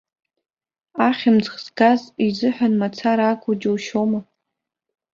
Ахьымӡӷ 1.07 1.53
згаз 1.63 2.01
изыҳәан 2.25 2.73
мацара 2.79 3.25
акәу 3.31 3.53
џьушьома? 3.59 4.19